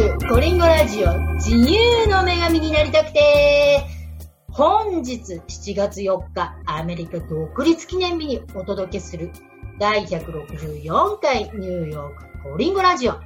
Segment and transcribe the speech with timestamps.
[0.00, 3.84] ークコリンゴラジオ自由の女神になりたくて
[4.48, 9.30] 本日7月4日アメリカ独立記念日にお届けする
[9.78, 13.20] 第164回ニューヨークコリンゴラジオ、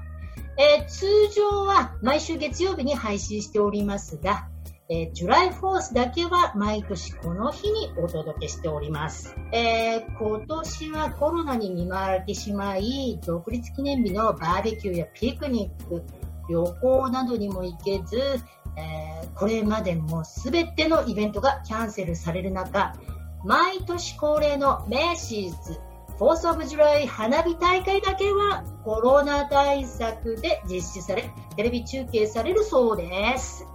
[0.58, 4.48] えー、通常は毎週月曜日に配信しておりますが
[4.90, 9.34] えー、ジュライフォースだけは毎年この日にお届けしております。
[9.50, 16.04] えー、今年はコロナに見舞われてしまい、独立記念日のバーベキューやピクニック、
[16.48, 18.18] 旅行などにも行けず、
[18.76, 22.94] えー、これまでも全てのイベントがキャンセルされる中、
[23.44, 33.66] 毎年恒例の Macy's、Fourth of July 花火大会だけはコロナ対策で実施され、テレビ中継されるそうです。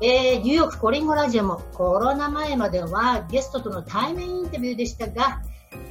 [0.00, 5.42] えー、ニューヨークコリンゴラジオもコロナ前まではゲストとの対面インタビューでしたが、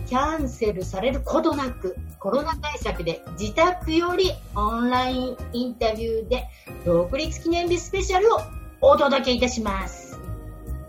[0.07, 6.47] キャンセルされることなく、コロナ対策で自宅よりオンラインインタビューで
[6.85, 8.39] 独立記念日スペシャルを
[8.81, 10.19] お届けいたします。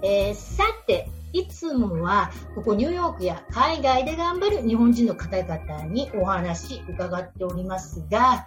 [0.02, 8.46] えー、さて、いつもはここニューヨークや海外で頑張る日本人の方々にお話伺っておりますが、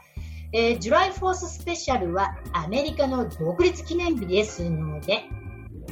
[0.53, 5.23] えー、ジュライフォーススペシャルはアメリカの独立記念日ですので、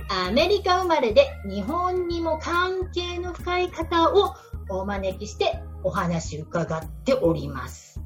[0.10, 4.34] アメリカ生まれで日本にも関係の深い方を
[4.70, 8.00] お招きしてお話伺っております。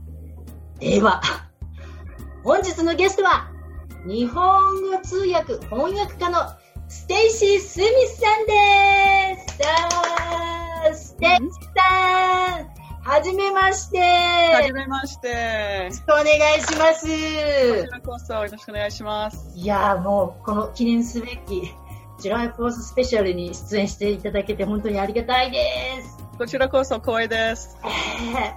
[0.80, 1.22] では、
[2.44, 3.50] 本日のゲストは
[4.06, 6.40] 日本語通訳翻訳家の
[6.90, 9.58] ステイシー・スミスさんです。
[9.58, 9.64] さ
[10.90, 14.00] あ、ステイシーさん、はじめまして。
[14.00, 15.28] はじめまして。
[15.28, 15.34] よ
[15.86, 17.06] ろしくお願いします。
[17.06, 19.52] こちらこそよろしくお願いします。
[19.56, 21.74] いやもう、この記念すべき、
[22.20, 26.23] July Fourth スペシャルに出演していただけて本当にありがたいです。
[26.44, 27.78] こちらこそ光栄です。
[27.86, 28.54] えー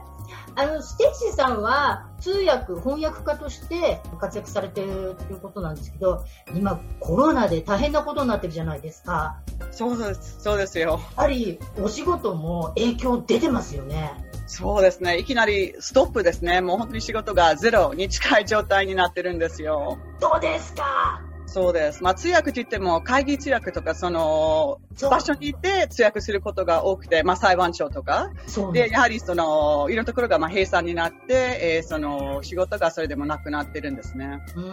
[0.56, 9.36] あの、ステッシーさんは通訳、翻訳家として活躍されてるということなんですけど、今コロナで大変なことになってるじゃないですか。
[9.70, 10.98] そうです、そうですよ。
[11.16, 14.14] やはりお仕事も影響出てますよね。
[14.48, 15.18] そうですね。
[15.18, 16.60] いきなりストップですね。
[16.60, 19.96] もう本当に仕事がゼロに近い状態になってるんですよ。
[20.20, 21.22] どうですか？
[21.56, 22.02] そうです。
[22.02, 28.30] まあ、通訳と言っても、会議通訳とか、その、場所に行って通訳することが多くて、まあ、裁判所とか。
[28.74, 34.44] で、やはりその、いろんなところがまあ閉鎖になって、えー、その、仕事がそれでもなくなってるんですね。
[34.54, 34.64] うん。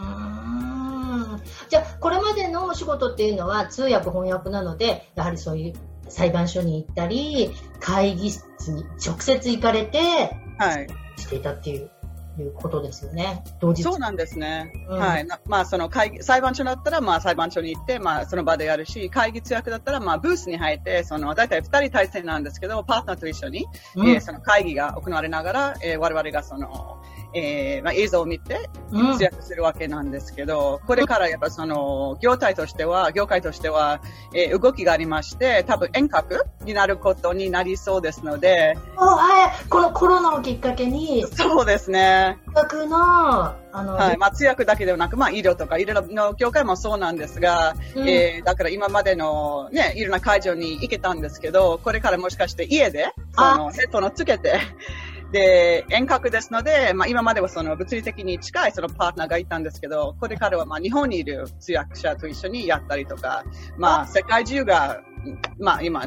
[1.70, 5.74] じゃあ、これまでのお仕事っていうのは、通訳翻訳なので、やはりそういう
[6.10, 8.44] 裁判所に行ったり、会議室
[8.74, 10.00] に直接行かれて、
[10.58, 10.88] はい。
[11.16, 11.93] していたっていう。
[12.42, 13.44] いうことですよね。
[13.60, 13.84] 同日。
[13.84, 14.72] そうなんですね。
[14.90, 15.28] うん、はい。
[15.46, 27.02] まあ、その会議、裁判所だったら、まあ、裁判所に行って、まあ、その場でやるし、会議通訳だったら、まあ、ブースに入って、その、だいたい二人対戦なんですけど、パートナーと一緒に、うん、えー、その会議が行われながら、えー、我々がその、
[27.36, 34.02] えーまあ、映像を見て活躍するわけなんですけど、うん、これからやっぱその業態としては、業界としては、
[34.34, 42.23] えー、動きがありまして、多分遠隔になることになりそうですので、はい、このコロナをきっかけに、そうですね。
[42.30, 43.46] 遠隔の
[43.76, 54.60] あの、はい、まあ、通訳だけではなく、まあ、医療とか、医療の業界もそうなんですが、うん、えー、だから今までのね、いろんな会場に行けたんですけど、これからもしかして家で、その、ヘッドのつけて、
[55.34, 63.44] で、遠隔ですので、まあ、今まではその物理的に近いそのパートナーがいたんですけど、これからはまあ日本にいる通訳者と一緒にやったりとか、
[63.76, 65.02] まあ、世界中が、
[65.60, 66.04] まあ、今、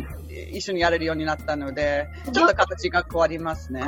[0.52, 3.80] 一緒にやれるようになったので、ちょっと形が変わりますね。
[3.80, 3.86] ね、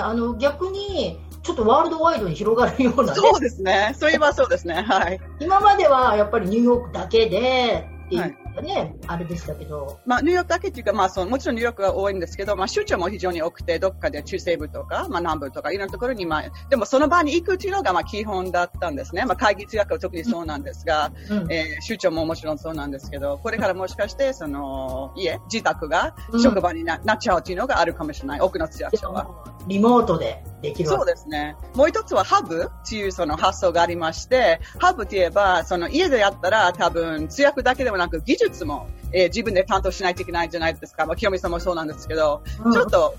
[0.00, 3.94] あの、逆に、ちょっとワールドワイドに広がるような、ね、そうですね。
[3.96, 4.82] そういえばそうですね。
[4.82, 5.20] はい。
[5.40, 10.00] 今まではやっぱりニューヨークだけで、っていうかね、はい、あれでしたけど。
[10.06, 19.24] まあ、ニューヨークだけっていうか、まあ、そのもちろんニューヨークが多いんですけど、まあ、州庁も非常に多くて、どっかで中西部とか、まあ、南部とか、いろんなところに、まあ、でもその場に行くっていうのが、まあ、基本だったんですね。
[19.24, 29.50] まあ、会議通訳は特にそうなんですが、うん、えー、州庁ももちろんそうなんですけど、これからもしかして、その、家、自宅が職場にな,、っちゃうっていうのがあるかもしれない、多くの通訳者は。
[29.66, 31.56] リモートでできるそうですね。
[31.74, 41.06] もう一つはハブっていうその発想がありまして、ハブって言えば、その家でやったら多分通訳だけでもなく技術も、えー、自分で担当しないといけないじゃないですか。
[41.06, 43.14] まあ、清美さんもそうなんですけど、うん、ちょっと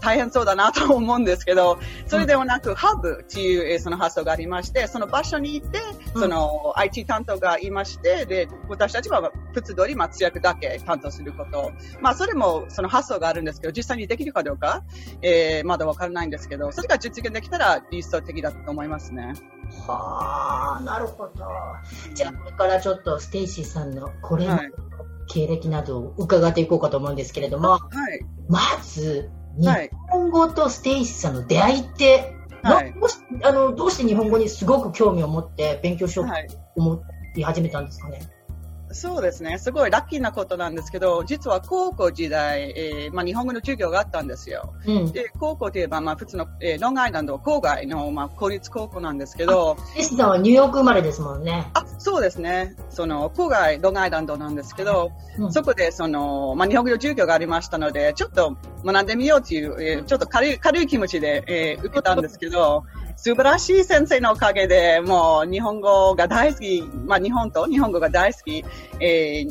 [0.00, 5.80] 大変そうだなと思うんですけど、それではなく、ハブっていう、その発想がありまして、その場所に行って、
[6.14, 11.72] その IT 担当がいまして、で、私たちは普通通り、まあ、通訳だけ担当すること。
[12.00, 14.84] まあ、それも、その発想があるんですけど、実際にできるかどうか、
[15.22, 19.34] えー、まだわからないんですけど、それが実現できたら理想的だと思いますね。
[19.86, 21.32] はあ、なるほど。
[22.14, 24.58] じゃあ、これからちょっとステイシーさんのこれの
[25.28, 32.94] 経歴などを伺っていこうかと思うんですけれども、はい、まず、日本語とステイシーさんの出会いって、はい、
[33.42, 36.48] ああの、どうして日本語にすごく興味を持って勉強しようとはい。
[36.76, 37.02] 思
[37.36, 38.20] い始めたんですかね？
[38.94, 39.58] そうですね。
[39.58, 44.74] すごいラッキーなことなんですけど、実は高校時代、えーまあ、日本語の授業があったんですよ。
[44.86, 45.12] うん。
[45.12, 51.70] で、高校といえば、まあ、普通の、えーロングアイランド郊外の、まあ、公立高校なんですけど、エスさんはニューヨーク生まれですもんね。
[51.74, 52.74] あ、そうですね。
[52.90, 62.84] その、郊外、ロングアイランドなんですけど、うんそこで、その、まあ、日本語の授業がありましたので、ちょっと学んでみようという、えーちょっと軽い、軽い気持ちで、えー受けたんですけど、
[63.16, 68.64] 素晴らしい先生のおかげで、もう日本語が大好き、まあ、日本と日本語が大好き、
[69.00, 69.46] え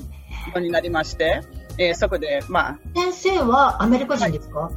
[0.55, 1.41] ー、になりまして、
[1.77, 4.69] えーそこで、まあ、先生はアメリカ人ですか、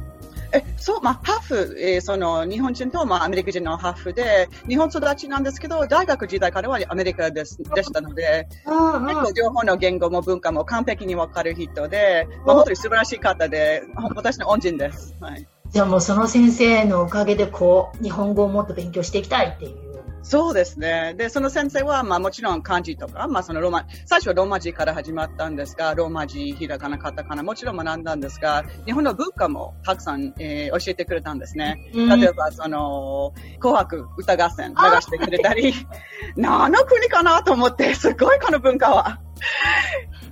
[0.51, 13.83] え、そう、まあ、ハーフ、えーその、日本人と、まあ、アメリカ人のハーフで、日本育ちなんですけど、大学時代からはアメリカです、でしたので、うん、両方の言語も文化も完璧にわかる人で、まあ、本当に素晴らしい方で、
[14.15, 15.15] 私の恩人です。
[15.19, 15.47] はい。
[15.71, 19.85] じゃあもうその先生のおかげでこう、日本語をもっと勉強していきたいっていう。
[20.25, 21.13] そうですね。
[21.15, 31.91] で、その先生は、まあもちろん漢字とか、まあそのローマ、最初はローマ字から始まったんですが、ローマ字、ひらがな、カタカナ、もちろん学んだんですが、日本の文化もたくさん、えー教えてくれたんですね。
[31.93, 35.75] うん例えば、その、紅白歌合戦流してくれたり、
[36.35, 39.19] 何の国かなと思って、すごいこの文化は。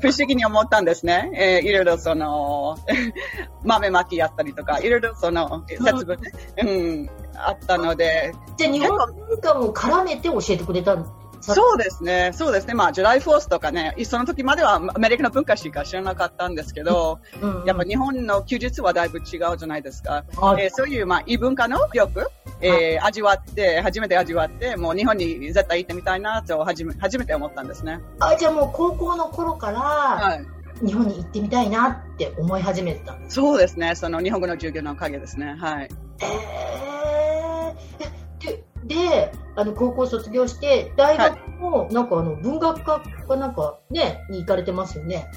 [0.02, 1.32] 不思議に思ったんですね。
[1.34, 2.78] えーいろいろその、
[3.64, 12.74] 豆まきやったりとか、いろいろその、節分ね、うん、あったので、じゃあ日本文化も絡めて教えてくれたんそうですね、そうですね。
[12.74, 20.24] まあ、ジュライフォースとかね、その時まではアメリカの文化しか知らなかったんですけど、うんうんやっぱ日本の休日はだいぶ違うじゃないですか。
[20.38, 22.30] あえーそういう、まあ、異文化のよく、
[22.62, 28.00] えー味わって、初めて味わって、もう日本に絶対行ってみたいなと初め初めて思ったんですね。
[28.20, 30.86] あじゃあもう高校の頃からはい。
[30.86, 33.16] 日本に行ってみたいなって思い始めてた。
[33.30, 33.96] そうですね。
[33.96, 35.56] その日本語の授業のおかげですね。
[35.60, 35.90] はい。
[36.20, 38.23] えー、
[38.86, 45.30] でであの高校卒業して大学もなんかあの文学科かなんかねに行かれてますよね。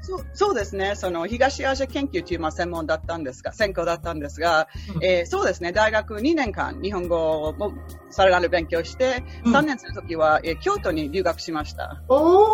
[0.00, 0.94] そうそうですね。
[0.94, 5.72] その東アジア研究というまあ専門だったんですが、専攻だったんですが、うんえーそうですね。
[5.72, 7.72] 大学2年間日本語も
[8.10, 12.02] さらなる勉強して、うん3年生の時は、えー京都に留学しました。
[12.08, 12.48] おお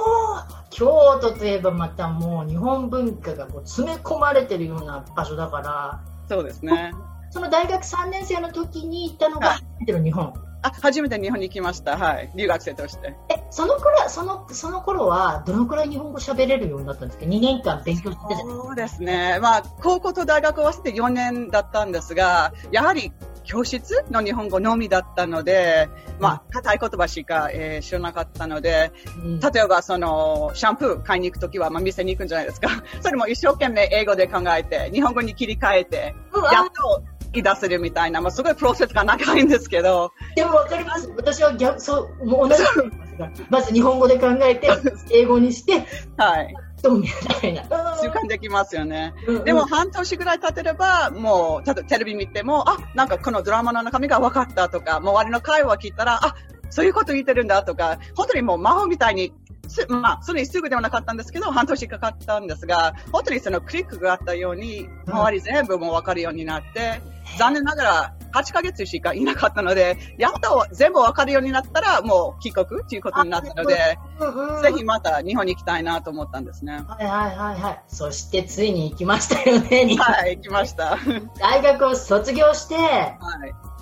[0.71, 6.93] 京都といえばまたもう日本文化がこう詰め込まれてるような場所だからそうですね。
[7.31, 10.49] その大学3年生の時に行ったのがはい初めての日本。
[10.61, 11.97] あ、初めて日本に来ました。
[11.97, 12.33] はい。
[12.35, 13.15] 留学生として。
[13.31, 19.39] え、その頃、その、その頃は、どのくらい日本語喋れるようになったんですか ?2 年間勉強してそうですね。
[19.41, 23.13] まあ、高校と大学を合わせて4年だったんですが、やはり
[23.45, 25.89] 教室の日本語のみだったので、
[26.19, 28.93] まあ、硬い言葉しか、えー知らなかったので、
[29.23, 32.69] うん例えば、その、シャンプー買いに行くときは、まあ、店に行くんじゃないですか。
[33.01, 36.15] それも一生懸命英語で考えて、日本語に切り替えて、
[36.53, 37.03] やっと
[37.33, 41.13] 言い出せるみたいな、まあ、すごいプロセスが長いんですけど、でもわかります。
[41.17, 44.69] 私は逆、そう、もう同じますが、まず日本語で考えて、
[45.11, 45.85] 英語にして、
[46.17, 46.55] はい。
[46.83, 47.63] とみたいな。
[48.01, 49.15] 習慣できますよね。
[49.27, 56.35] うんうんでも半年ぐらい経てれば、もう、たとテレビ見ても、あ、なんかこのドラマの中身が分かったとか、周りの会話聞いたら、あ、
[56.71, 59.58] そういうこと言ってるんだとか、本当にもう魔法みたいに、す
[59.89, 67.01] まあ、それにすぐではなかったんですけど、半年かかったんですが、本当にそのクリックがあったように、周り全部もう分かるようになって、
[67.37, 73.99] 残念ながら8ヶ月しかいなかったので、やっと全部分かるようになったら、もう帰国ということになったので、
[74.63, 76.85] ぜひまた日本に行きたいなと思ったんですね。
[76.87, 77.83] はいはいはいはい。
[77.89, 80.97] そしてついに行きましたよね、はい、行きました。
[80.97, 81.23] はい。
[81.39, 82.77] 大学を卒業して、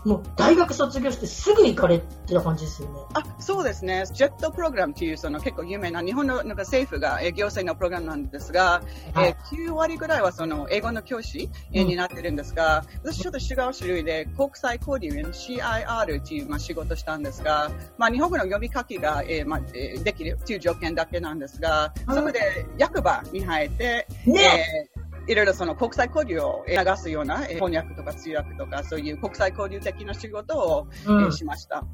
[0.06, 2.94] もう大学卒業してすぐ行かれてた感じですよね。
[3.14, 8.82] あそうですね、ジェットプログラムというその結構有名な日本のなんか政府がえー行政のプログラムなんですが、
[9.12, 9.30] はい。
[9.30, 24.86] えー9割ぐらいはその英語の教師、になってるんですが、私ちょっと違う種類で国際交流員 CIR という、まあ、仕事したんですが、まあ、日本語の読み書きが、えーまあえーできるという条件だけなんですが、うんそこで役場に入って、ね。
[24.86, 24.95] えー
[25.26, 31.84] いろいろその国際交流を流すような、えー翻訳とか通訳とかそういう国際交流的な仕事を、えうんーしました。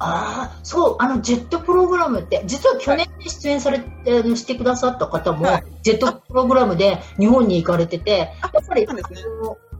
[0.00, 9.02] ああ、そう、あの、ジェットプログラムって、実は去年に出演されて、あのしてくださった方も、はいジェットプログラムで日本に行かれてて、あやっぱり、ね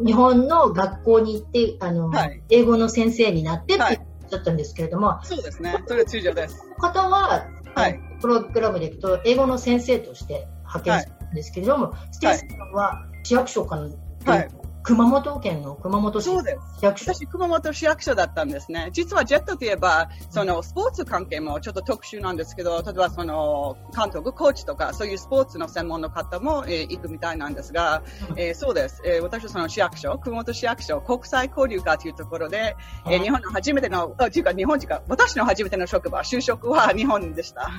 [0.01, 4.01] 日本の学校に行って、あの、はい英語の先生になってってはい
[4.31, 5.77] だったんですけれども、そうですね。
[5.87, 6.59] それは通常です。
[6.79, 13.91] この方は、はいプログラムで行くと、英語の先生として派遣するんですけれども、ステイさんは市役所かの、
[14.25, 14.49] はい
[14.89, 16.79] 熊本県の熊本市そうです。
[16.79, 17.13] 市役所。
[17.13, 18.89] 私、熊本市役所だったんですね。
[18.93, 28.03] 実はジェットといえば、そのスポーツ関係もちょっと特殊なんですけど、例えばその監督、コーチとか、そういうスポーツの専門の方も、えー行くみたいなんですが、
[28.37, 29.03] えーそうです。
[29.05, 37.71] えー私はその市役所、熊本市役所、国際交流課というところで、えー日本の初めての、あ、というか日本人か、私の初めての職場、就職は日本でした。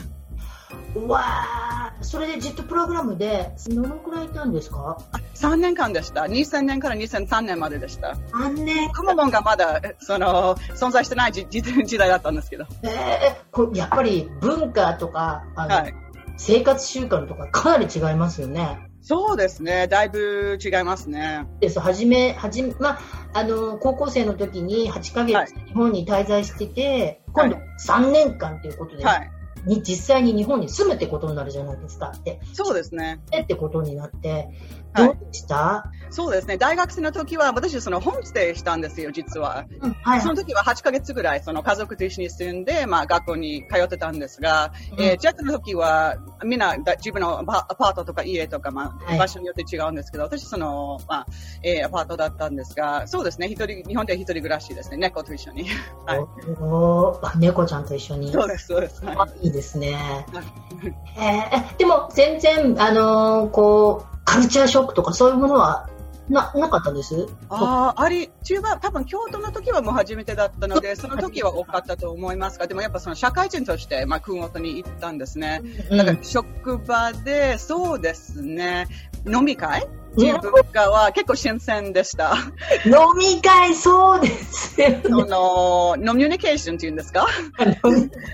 [0.95, 4.97] うわーそれでジェットプログラムで、どのくらいいたんですか
[5.35, 6.21] ？3年間でした。
[6.21, 8.17] 2000年から2003年まででした。
[8.31, 8.91] ?3 年。
[8.91, 12.65] クモモンがまだ、その、存在してない時時 時代だったんですけど。
[12.83, 15.93] えー、これやっぱり文化とか、あの、はい。
[16.37, 18.89] 生活習慣とかかなり違いますよね。
[19.01, 19.87] そうですね。
[19.87, 21.45] だいぶ違いますね。
[21.59, 21.79] です。
[21.79, 22.99] はじめ、はじめ、まあ、
[23.33, 29.31] あの、高校生の時に8ヶはい月日本に滞在してて、今度は3年間ということで、はい。
[29.69, 32.13] に実際に日本に住むってことになるじゃないですか。
[32.25, 33.21] で、そうですね。
[33.31, 34.49] えってことになって、
[34.93, 36.57] はいどうでした、そうですね。
[36.57, 39.65] 大学生の時は、私、その、ホームステイしたんですよ、実は。
[39.81, 51.25] うん、はいその時は8ヶ月ぐらい、その家族と一緒に住んで、まあ、学校に通ってたんですが、うんえージェットの時は、みんなだ自分のアパートとか家とか、まあ、はい場所によって違うんですけど、私、その、まあ、
[51.63, 53.47] えーアパートだったんですが、そうですね。
[53.47, 54.97] 一人、日本で一人暮らしですね。
[54.97, 55.67] 猫と一緒に。
[56.05, 56.19] はい。
[56.61, 58.31] お猫ちゃんと一緒に。
[58.31, 59.05] そうです、そうです。
[59.05, 59.93] はいあいいですね。
[59.93, 65.89] はいえーでも全然、あのーこう、カルチャーショックとかそういうものは
[66.29, 67.27] な、なかったです？
[67.49, 75.63] ああ、あり、中は多分京都の時はもう初めてだったので、その時は多かったと思いますが、でもやっぱその社会人として、まあ、熊本に行ったんですね。
[75.89, 75.97] うん。
[75.97, 78.87] だから職場で、そうですね、
[79.25, 79.87] 飲み会？
[80.15, 82.33] うんっていう文化は結構新鮮でした。
[82.85, 85.01] 飲み会、そうですよね。
[85.03, 87.27] その、ノミュニケーションっていうんですか？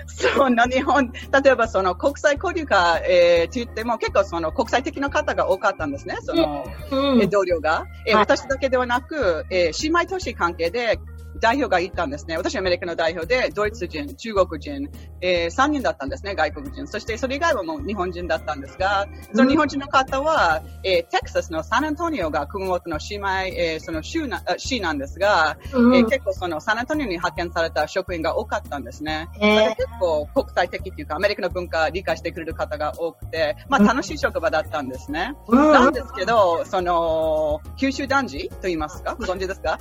[0.07, 1.11] その日本、
[1.43, 6.17] 例えばその国際交流課、えー、って言っても結構その国際的な方が多かったんですね。
[6.21, 10.99] その、うんえー同僚が、えーはい私だけではなく、えー姉妹都市関係で
[11.39, 12.37] 代表がいたんですね。
[12.37, 14.89] 私はアメリカの代表で、ドイツ人、中国人、
[15.21, 16.87] えー3人だったんですね、外国人。
[16.87, 23.27] そしてそれ以外はもう日本人だったんですが、その日本人の方は、えーテキサスのサンアントニオが熊本の姉妹、
[23.57, 29.27] えーその州な、あ市なんですが、うんえー結構そのサンアントニオに派遣された職員が多かったんですね。
[29.41, 35.35] え結構国際的っていうか、アメリカの文化を理解してくれる方が多くて、まあ楽しい職場だったんですね。
[35.47, 39.15] うんなんですけど、その、九州男児と言いますか？
[39.19, 39.77] ご存知ですか？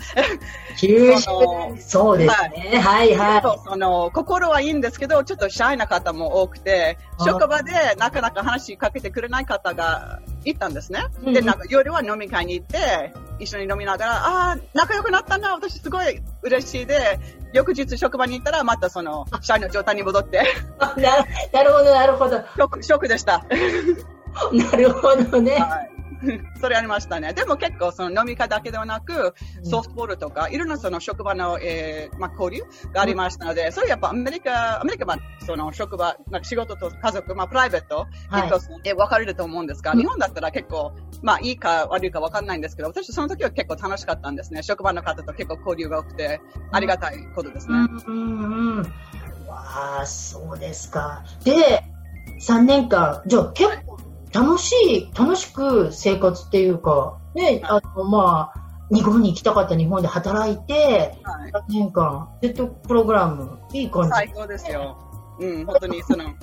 [0.78, 2.78] 九州そのそうですね。
[2.78, 3.42] はいはい。
[3.42, 11.04] そうその、心はいいんですけど、ちょっとシャイな方も多くて、あ職場でなかなか話しかけてくれない方がいたんですね。
[11.24, 17.18] で、うんなんか夜は飲み会に行って、一緒に飲みながら、ああー、仲良くなったな、私すごい嬉しいで、
[17.52, 20.42] 翌日職場に行ったら、またその、シャイの状態に戻って、
[20.78, 22.36] あななるほど、なるほど。
[22.36, 23.44] ショック、ショックでした。
[24.52, 25.52] なるほどね。
[25.52, 25.93] はい。
[26.60, 27.32] それありましたね。
[27.32, 32.62] でも結構その飲み会だけではなく、ソフトボールとか、いろんなその職場の、えーまあ、交流
[32.92, 44.62] がありましたので、それやっぱアメリカ、アメリカはその職場、なんか仕事と家族、まあ、プライベート、はい結構、えー分かれると思うんですが、うん日本だったら結構、まあ、いいか悪いか分かんないんですけど、私その時は結構楽しかったんですね。
[44.62, 46.40] 職場の方と結構交流が多くて、
[46.72, 47.74] ありがたいことですね。
[47.74, 48.82] うんうんうん。
[49.46, 51.24] わあ、そうですか。
[51.44, 51.84] で、
[52.40, 53.93] 3年間、じゃあ結構
[54.34, 64.10] 楽しい、楽しく生活っていうか、ね、あの、まあ、日本に行きたかった日本で働いて、はい3年間、ジェットプログラム、いい感じ。
[64.10, 64.98] 最高ですよ。
[65.38, 66.24] うん、本当にその、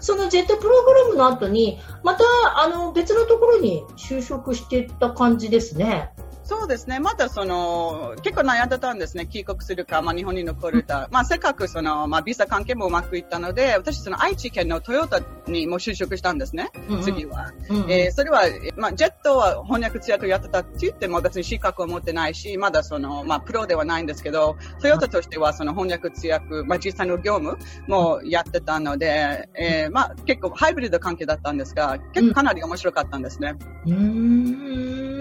[0.00, 2.24] そのジェットプログラムの後に、また、
[2.62, 6.12] あの、別のところに就職していった感じですね。
[6.48, 7.00] そうですね。
[7.00, 9.26] またその、結構悩んでたんですね。
[9.26, 11.08] 帰国するか、まあ日本に残るか。
[11.12, 16.70] まあせっかくその、まあビザ関係もうまくいったので、私その愛知県のトヨタにも就職したんですね。
[16.88, 17.52] うんうん次は。
[17.68, 18.42] うんうんえーそれは、
[18.76, 33.56] まあジェットは翻訳通訳やってたって言っても別に資格は持ってないし、まだその、まあプロではないんですけど、トヨタとしてはその翻訳通訳、まあ実際の業務もやってたので、えーまあ結構ハイブリッド関係だったんですが、結構かなり面白かったんですね。
[33.84, 35.15] うーん。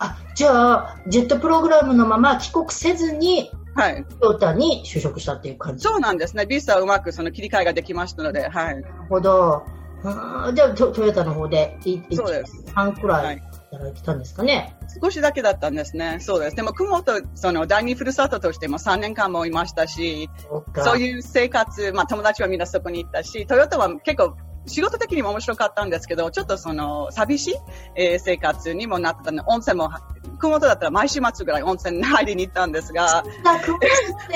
[0.00, 4.04] あ、じゃあ、ジェットプログラムのまま帰国せずに、はい。
[4.20, 5.84] トヨタに就職したっていう感じ。
[5.84, 6.44] そうなんですね。
[6.44, 8.80] ビザはうまくその切り替えができましたので、はい。
[8.80, 9.64] なるほど。
[9.72, 9.80] うん
[10.54, 13.40] じゃあト、トヨタの方で1そうです年半くらはいい
[13.70, 14.76] 働いてたんですかね。
[15.00, 16.18] 少しだけだったんですね。
[16.20, 16.56] そうです。
[16.56, 20.28] でも、熊本、その、第二ふるさととしても3年間もいましたし、
[20.76, 24.36] そういう生活、まあ、友達はみんなそこに行ったし、トヨタは結構、
[24.70, 27.54] 仕事的にも面白かったんですけど、ちょっとその、寂しい、
[27.96, 29.90] えー生活にもなってたので、温泉も、
[30.38, 33.22] 熊本だったら毎週末ぐらい温泉に入りに行ったんですが。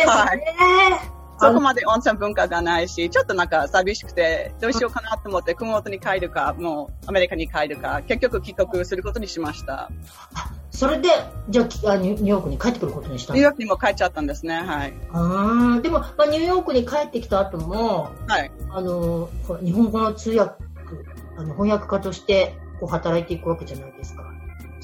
[0.07, 9.91] はいそこまで温泉文化がないし、ちょっとなんか寂しくて、どうしようかなと思って、熊本に帰るか、もうアメリカに帰るか、結局帰国することにしました。
[10.75, 11.09] それで、
[11.49, 14.95] じゃあニューヨークに帰ってくることにしたニューヨークにも帰っちゃったんですね、はい。
[15.13, 18.51] あでも、まあ、ニューヨークに帰ってきた後も、はい。
[18.71, 19.31] あの、
[19.63, 20.65] 日本語の通訳、
[21.37, 24.34] あの翻訳家としてこう働いていくわけじゃないですか。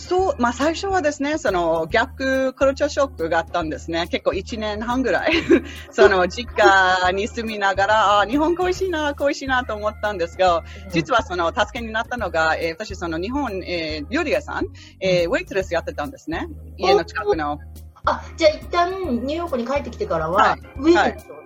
[0.00, 4.08] そう、まあ最初はですね、その逆クルチャーショックがあったんですね。
[4.08, 5.32] 結構1年半ぐらい。
[5.92, 14.66] その実家に住みながら、あ日本恋しいな、恋しいなと思ったんですが、実はその助けになったのが、えー、私その日本、えー、料理屋さん、
[15.00, 16.48] えー、ウェイトレスやってたんですね。
[16.78, 17.58] 家の近くの。
[18.06, 21.40] あ、じゃあ一旦ニューヨークに帰ってきてからは、はい、ウェイトレスを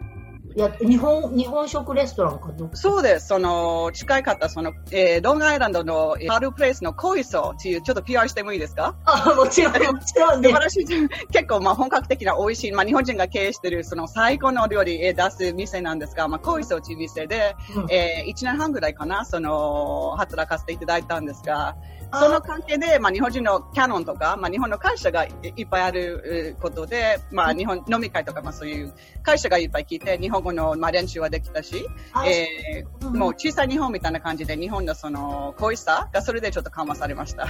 [0.60, 3.26] や日本、日本食レストランかどそうです。
[3.26, 8.94] その、近い方、その、えー、ロングアイランドのハールプレイスのコイソっていう、ちょっと PR してもいいですか？
[9.04, 10.48] あ、もちろん、もちろんね。
[10.50, 10.84] 素晴らしい。
[11.32, 21.74] 結構、まあ、本格的な美味しい、まあ、日本人が経営してる、その、最高の料理、えー、出す店なんですが、まあ、コイソっていう店で、うん、えー、1年半ぐらいかな、その、働かせていただいたんですが、
[22.20, 25.28] その関係で、まあ、日本人のキャノンとか、まあ、日本の会社がい
[25.62, 28.92] っぱいあることで、まあ、日本、飲み会とか、まあ、そういう
[29.22, 31.86] 会社がいっぱい聞いて、日本語の、まあ、練習はできたし、
[32.26, 37.46] えー、もう小さい日本みたいな感じで、日本のその、恋しさがそれでちょっと緩和されました。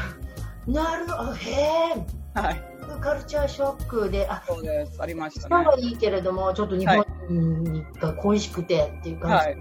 [0.66, 2.40] なるほど、へえ。
[2.40, 2.74] はい。
[3.00, 5.66] カルチャーショックで、あ、そうです、ありましたね。
[5.66, 7.04] はいいけれども、ちょっと日本
[8.00, 9.46] が恋しくてっていう感じ。
[9.46, 9.56] はい。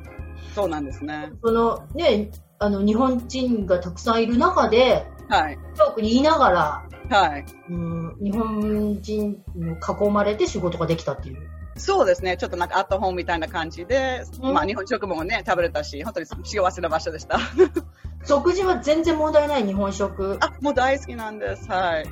[0.56, 1.32] そうなんですね。
[1.44, 2.32] その、ね、
[2.64, 5.60] あの、日本人がたくさんいる中で、はい。
[5.76, 7.46] トークにいながら、はい。
[7.70, 11.50] うん、日本人に囲まれて仕事ができたっていう。
[11.76, 12.38] そうですね。
[12.38, 17.38] ちょっとなんかアットホームみたいな感じで、うん、まあ日本食もね、食べれたし、本当に幸せな場所でした。
[18.26, 20.38] 食事は全然問題ない日本食。
[20.40, 21.70] あ、もう大好きなんです。
[21.70, 22.06] はい。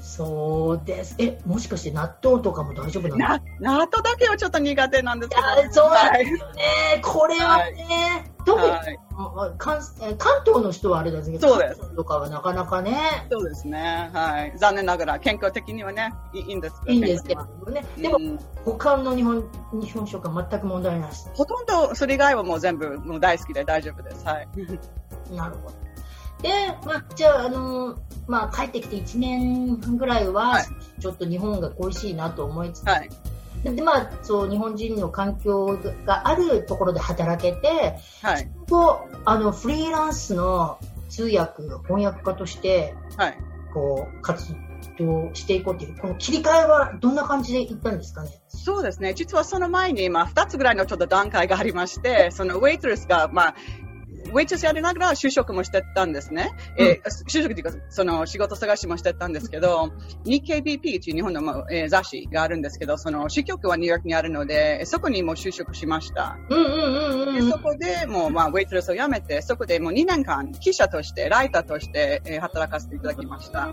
[0.00, 1.16] そうです。
[1.18, 3.44] え、もしかして納豆とかも大丈夫なの？
[3.60, 5.42] 納豆だけはちょっと苦手なんですけど。
[5.72, 6.62] そうですよね。
[6.92, 7.74] はい、これはね、はい、
[8.48, 8.98] 特に、はい、
[9.58, 9.82] 関
[10.16, 11.94] 関東の人はあれですけど、そうです。
[11.94, 13.26] とかはなかなかね。
[13.30, 14.10] そうですね。
[14.12, 14.52] はい。
[14.56, 17.84] 残念ながら、健康的にはね、いいんですいいんですけどね。
[17.96, 21.26] でも、うん、他の日本、日本食は全く問題なし。
[21.34, 24.24] ほとんど、それ以外はもう全部、もう大好きで大丈夫です。
[24.24, 24.48] はい。
[25.34, 25.88] なるほど。
[26.42, 26.48] で、
[26.86, 30.60] まあ、じゃあ、あのまあ、帰ってきて1年半ぐらいは、
[31.00, 33.10] ちょっと日本が恋しいなと思いつつ、はい、
[33.64, 38.50] で、まあ、そう、日本人の環境があるところで働けて、はい、
[39.24, 43.38] あの、フリーランスの通訳、翻訳家として、はい、
[43.74, 44.54] こう、活
[44.98, 48.30] 動していこうっていう、この切り替えはどんな感じでいったんですかね？
[48.48, 49.14] そうですね。
[49.14, 53.54] 実はその前に、まあ、2つぐらいのちょっと段階がありまして、そのウェイトレスが、まあ、
[54.32, 56.50] ウェイトレスやりながら就職もしてたんですね。
[56.78, 59.92] うん、えー、就職っていうか、その仕事探しもしてたんですけど、
[60.24, 66.38] 日経 BP という日本の、えー、雑誌があるんですけど、その支局はニューヨークにあるので、そこにも就職しました。
[66.50, 73.72] うんうんうんうん、そこでもう、まあ、ウェイトレスを辞めて、そこでもう2年間、記者として、ライターとして、えー、働かせていただきました。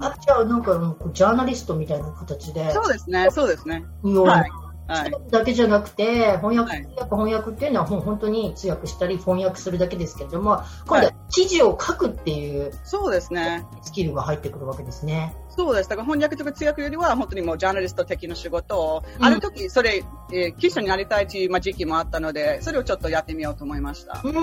[0.00, 2.70] あ、じゃあ、なんか、ジャーナリストみたいな形で。
[2.72, 3.84] そうですね、そうですね。
[4.02, 4.71] はい。
[4.92, 15.34] はい、だけじゃなくて翻訳、はい、翻訳っていうのは本当に通訳したり翻訳するだけですけれども今度は記事を書くっていう、そうですねスキルが入ってくるわけですね。
[15.54, 15.88] そうです。
[15.88, 20.02] だから翻訳とか通訳よりは本当にもうジャーナリスト的な仕事を、うん、ある時それ、
[20.32, 24.20] えー、記者になりたいという、まあ、時期もあったので、それをちょっとやってみようと思いました。
[24.24, 24.40] うんう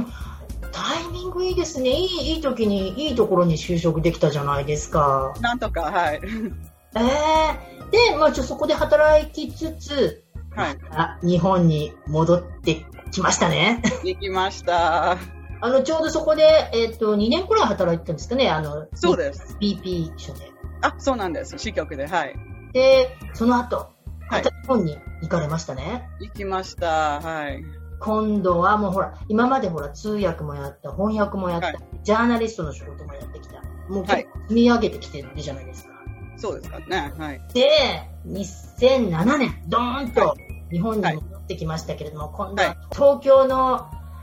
[0.00, 0.06] ん
[0.72, 1.90] タイミングいいですね。
[1.90, 5.34] いい、いい時に、いいところに就職できたじゃないですか。
[5.40, 6.20] なんとか、はい。
[6.96, 10.24] ええー、で、まあ、ちょ、そこで働きつつ、
[10.54, 10.78] はい。
[10.90, 13.82] あ、日本に戻ってきましたね。
[14.02, 15.12] 行きました。
[15.60, 19.56] あの、ちょうどそこで、えっ、ー、と、2年くらい働いてたんですかね、あの、そうです。
[19.60, 20.52] BP 所で。
[20.82, 21.56] あ、そうなんです。
[21.58, 22.34] 支局で、はい。
[22.72, 23.90] で、その後、
[24.30, 26.08] はい、日本に行かれましたね。
[26.20, 27.20] 行きました。
[27.20, 27.64] はい。
[28.00, 33.62] 今度はもうほら、今までほら、通訳もやった、翻訳もやった、はい、ジャーナリストの仕事もやってきた。
[33.88, 35.97] もう積み上げてきてるじゃないですか。
[36.38, 37.12] そうですかね。
[37.18, 37.40] はい。
[37.52, 40.36] で、2007年、ドーンと
[40.70, 43.72] 日本に戻ってきましたけれども、はい、今度は東京の、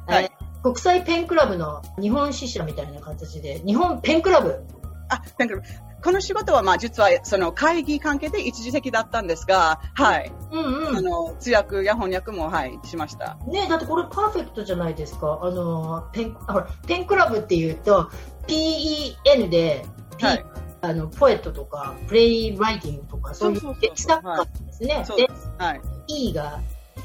[0.08, 4.63] はい、えー、国際ペンクラブの日本支社みたいな形で、日本ペンクラブ。
[5.10, 5.67] あ、ペンクラブ。
[6.06, 10.32] この仕事は、まあ、実は、その会議関係で一時的だったんですが、はい。
[10.51, 10.97] うんうん。
[10.97, 13.38] あの、通訳や翻訳も、はい、しました。
[13.47, 15.39] ねだってこれパーフェクトじゃないですか。
[15.41, 18.12] あの、ペン、あほら、ペンクラブっていうと、
[18.47, 19.84] PEN で、
[20.17, 20.45] P、はい、
[20.87, 25.05] あの、ポエットとか、プレイライティングとか、そういう劇作家ですね。
[25.17, 25.81] で、はい、
[26.29, 26.61] E が、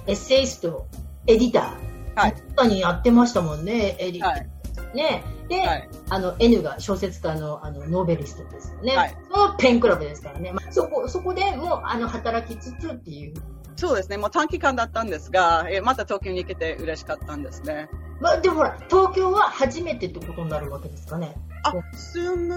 [0.06, 0.86] エッセイスト、
[1.26, 1.90] エディター。
[2.14, 2.28] は
[2.66, 2.68] い。
[2.68, 4.50] にやってましたもんね、エディ、はい、
[4.90, 5.24] よね。
[5.48, 5.88] で、はい。
[6.10, 8.96] あの、N が小説家のあの novelist ですよね。
[8.96, 10.52] はいそのペンクラブですからね。
[10.52, 13.34] まあ、そこ、そこでもう、あの、働きつつっていう。
[13.76, 14.16] そうですね。
[14.16, 17.88] もう短期間だったんですが、えーまた東京に行けて嬉しかったんですね。
[18.20, 21.34] まあ、でもほら、東京は初めてってことになるわけですかね。
[21.62, 22.54] あ、住む、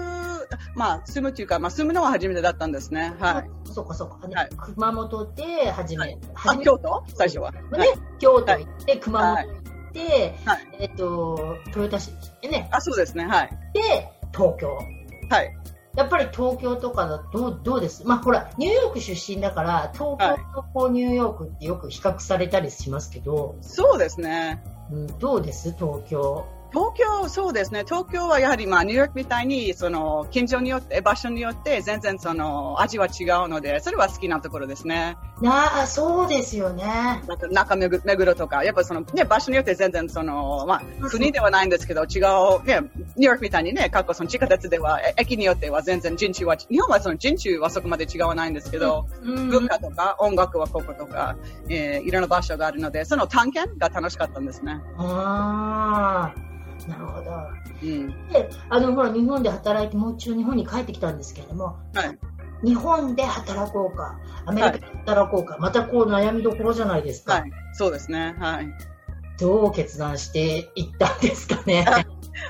[0.74, 3.14] まあ、住むっていうか、まあ、住むのは初めてだったんですね。
[3.18, 3.50] はい。
[3.70, 4.26] そうかそうか。
[4.28, 7.04] ねはい熊本で初め、あ、初め京都？
[7.14, 7.52] 最初は。
[7.52, 7.88] ね、はい
[8.18, 9.52] 京都行って、熊本行
[9.90, 12.12] って、はいえっと、豊田市
[12.42, 13.26] でね、あ、そうですね。
[13.26, 13.50] はい。
[13.74, 14.78] で、東京。
[15.30, 15.56] はい。
[15.96, 18.04] やっぱり東京とかだとどうどうです？
[18.04, 24.60] まあほら、ニューヨーク出身だから、東京とこうニューヨークってよく比較されたりしますけど、そうですね。
[24.90, 25.72] うん、どうです？
[25.72, 26.46] 東京。
[26.74, 27.84] 東京、そうですね。
[27.84, 35.16] 東京はやはり、まあ、ニューヨークみたいに、その、近所によって、場所によって、全然その、味は違うので、それは好きなところですね。
[35.40, 36.84] なあ、そうですよね。
[37.28, 42.80] なんか中目黒とか、やっぱその、ね、場所によって全然その、まあ、国ではないんですけど、違う、ね、
[43.14, 51.36] ニューヨークみたいにね、過去その地下鉄では、え駅によっては全然人種は、日本はその人種はそこまで違わないんですけど、うん文化とか音楽はこことか、
[51.68, 54.80] えーいろんな場所があるので、その探検が楽しかったんですね。
[54.98, 56.54] ああ、
[56.88, 57.30] なるほど。
[57.82, 58.08] うん。
[58.28, 62.18] で、あの、ほら、日本で働いて、もう一度日本に帰ってきたんですけれども、はい。
[62.64, 67.34] 日本で働こうか、アメリカで働こうか、またこう悩みどころじゃないですか。
[67.34, 67.52] はい。
[67.74, 68.34] そうですね。
[68.38, 68.68] はい。
[69.38, 71.84] どう決断していったんですかね。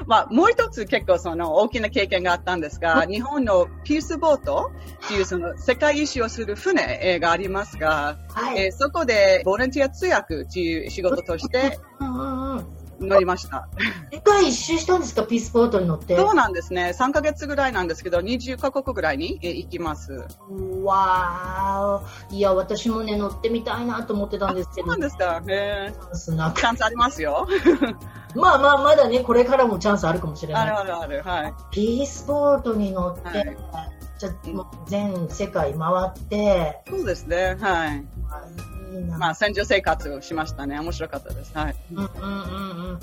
[0.06, 4.70] まあ、もう一つ結構その大きな経験があったんですが、日本のピースボート
[5.04, 8.66] っていうその世界一周をする船えーがありますが、はい。
[8.66, 12.66] えーそこでボランティア通訳っていう仕事としてうんうんうん。
[13.00, 13.68] 乗りました。
[14.12, 16.16] 世界一周したんですか、ピースボートに乗って。
[16.16, 16.94] そうなんですね。
[16.98, 20.12] 3ヶ月ぐらいなんですけど、20カ国ぐらいにえー行きます。
[20.82, 25.42] わーいや、私もね、乗ってみたいなと思ってたんですけど、そうなんですか。
[25.48, 27.46] えチャンスなくーチャンスありますよ。
[28.34, 30.68] まあまあ、まだね、これからもチャンスあるかもしれあない。
[30.68, 31.22] るあるある。
[31.22, 31.54] はい。
[31.70, 33.56] ピースボートに乗って、はい
[34.16, 34.30] じゃ
[34.86, 37.56] 全世界回って、そうですね。
[37.60, 38.04] はい。
[39.18, 40.78] まあ、戦場生活をしましたね。
[40.80, 41.56] 面白かったです。
[41.56, 41.76] はい。
[41.92, 42.98] うんうんうんうん。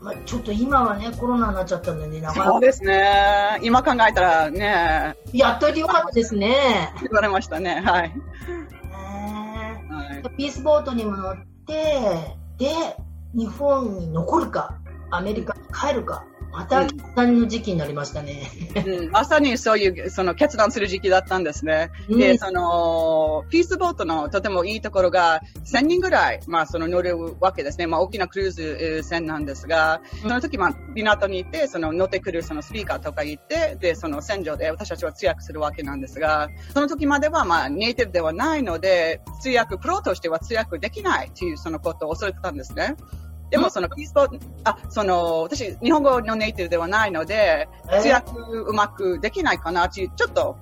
[0.00, 3.58] まあ、ちょっと今はね、コロナになっちゃったんでね、なかなかそうですね。
[3.62, 6.92] 今考えたらね、やっといてよかったですね。
[7.00, 7.80] 言われましたね。
[7.80, 8.10] はい。
[8.10, 8.16] ね
[9.88, 12.68] はいえピースボートにも乗って、で、
[13.34, 14.78] 日本に残るか、
[15.10, 16.86] アメリカに帰るか、また
[17.26, 18.48] の時期になりましたね。
[18.86, 21.90] うん、まさにそういう、その決断する時期だったんですね。
[22.08, 27.88] うんで、その、ピースボートのとてもいいところが、1000人ぐらい、まあ、その乗れるわけですね。
[27.88, 42.94] まあ、大きなクルーズえー船なんですが、その時、まあ、港に行って、その乗ってくるそのスピーカーとか行って、で、その船上で私たちは通訳するわけなんですが、その時までは、まあ、ネイティブではないので、通訳、プロとしては通訳できないというそのことを恐れてたんですね。
[43.54, 44.28] でも、その、ピースト、
[44.64, 48.00] あ、その、私、日本語のネイティブではないので、えー。
[48.00, 50.56] 通訳うまくできないかなちょっと、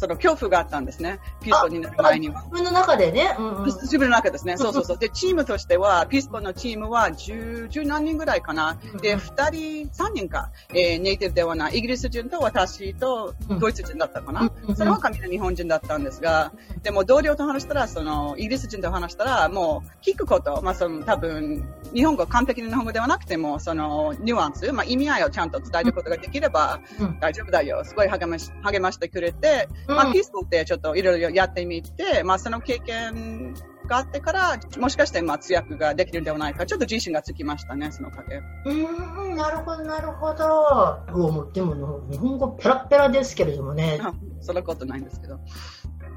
[0.00, 1.20] その恐怖があったんですね。
[1.42, 2.42] ピースボになる前には。
[2.44, 4.56] 自分の中でね、うんうん、自分の中ですね。
[4.56, 4.98] そうそうそう。
[4.98, 8.78] で、チームとしては、ピースボのチームは十、十何人ぐらいかな。
[9.02, 14.50] で、二人、三人か、えーネイティブではない、イギリス人と私とドイツ人だったかな。
[14.66, 27.84] うんその他みんな日本人だったんですが、でも同僚と話したら、その、イギリス人と話したら、もう、聞くこと、まあ、その、多分、日本語、完璧な日本語ではなくても、その、ニュアンス、まあ、意味合いをちゃんと伝えることができれば、うん大丈夫だよ。
[27.84, 33.54] すごい励まし、励ましてくれて、まあ、うんピースボってちょっといろいろやってみて、まあ、その経験
[33.86, 38.36] があってから、もしかして、まあ、通訳ができるんではないか、ちょっと自信がつきましたね、そのおかげ。
[38.36, 41.18] うーん、なるほど、なるほど。
[41.18, 43.98] もうでも、日本語ペラッペラですけれどもね。
[44.02, 45.38] あそんなことないんですけど。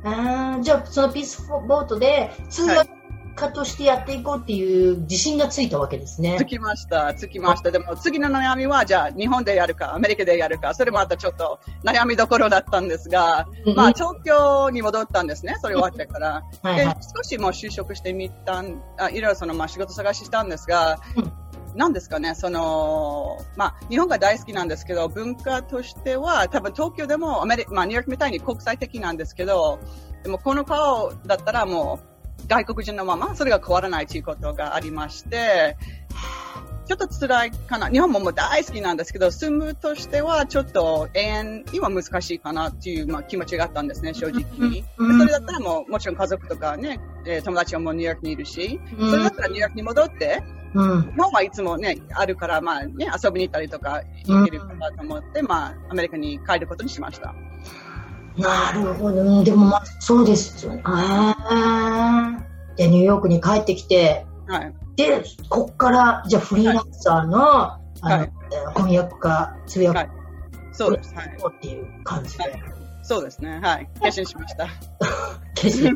[0.06, 3.03] あーじゃあ、そのピースボートで通訳
[3.36, 6.46] 家としてやっていこうっていう自信がついたわけですねつ。
[6.46, 7.72] きました、つきました。
[7.72, 16.44] でも次の悩みは、じゃあ日本でやるか、アメリカでやるか、それもまたちょっと悩みどころだったんですが、うんまあ東京に戻ったんですね、それ終わってから。
[16.64, 16.98] ではいはい。
[17.16, 21.32] 少しもう就職してみたん、あいろいろそのまあ仕事探ししたんですが、うん
[21.76, 29.80] なんですかね、その、まあ、日本が大好きなんですけど、文化としては、多分東京でもアメリカ、まあ、ニューヨークみたいに国際的なんですけど、
[30.24, 32.13] でもこの顔だったらもう、
[32.48, 35.78] 外国人のまま、それが変わらないということがありまして、
[36.86, 37.90] ちょっと辛いかな。
[37.90, 44.84] 日本ももう大好きなんですけど、住むとしてはちょっと永遠には難しいかなっていう、まあ、気持ちがあったんですね、正直に。
[44.98, 51.02] それだったらもう、もちろん家族とかね、えー友達はもうニューヨークにいるし、うんそれだったらニューヨークに戻って、うん。
[51.04, 57.34] 日本はいつもね、あるから、まあね、遊びに行ったりとか、行けるかなと思って、まあ、アメリカに帰ることにしました。
[58.38, 59.22] なるほど。
[59.22, 60.84] うんでもまあ、そうですよね。
[62.76, 64.74] で、ニューヨークに帰ってきて、はい。
[64.96, 68.32] で、こっから、じゃあフリーランサーの、あの、はい
[68.76, 70.10] 翻訳家、通訳はい
[70.72, 71.14] そうです。
[71.16, 71.38] はい。
[71.40, 73.60] 家っていう感じで、はいそうですね。
[73.62, 73.90] はい。
[74.02, 74.68] 決心しました。
[75.56, 75.94] 決心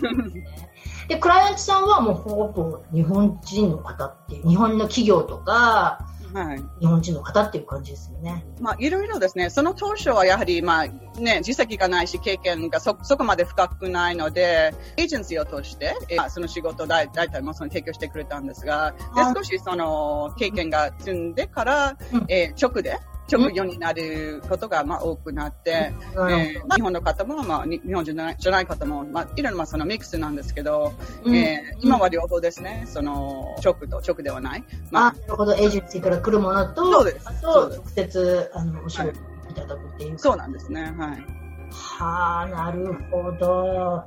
[1.07, 6.05] で、クライアントさんはもうほぼ日本人の方っていう、日本の企業とか、
[6.37, 6.63] はい。
[6.79, 8.45] 日本人の方っていう感じですよね。
[8.59, 9.49] まあ、いろいろですね。
[9.49, 10.87] その当初はやはり、まあ、
[11.19, 22.99] ね、実績がないし、経験がそ、そこまで深くないので、エージェンシーを通して、えーその仕事を大大体もその提供してくれたんですが、であ少しその経験が積んでから、うんえー直で、
[23.31, 34.63] 直業になることがまあ多くなって、うんえーまあ、日本の方も、まあ、に日本じゃないじゃない方も、まあ、いろいろまあそのミックスなんですけど、うんえー今は両方ですね、その直と直ではない。
[34.91, 40.17] まあ、なるほど、エージェンシーから来るものと、そうですあとそう直接、あの、お仕事いただくっていう。
[40.19, 40.93] そうなんですね。
[40.97, 41.25] はい。
[41.71, 44.03] はあ、なるほど。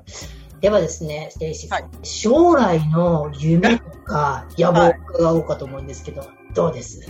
[0.60, 6.22] ではですね、ステイシーさん、は将来の夢とか野望が多かと思うんですけど、
[6.54, 7.00] どうです？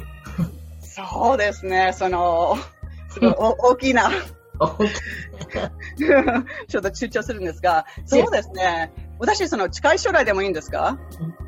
[0.94, 2.56] そうですね、その、
[3.08, 10.98] すごいお大きな、ちょっと躊躇するんですが、そうですね、私、その近い将来でもいいんですか？